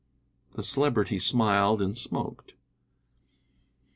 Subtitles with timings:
[0.53, 2.55] The Celebrity smiled and smoked.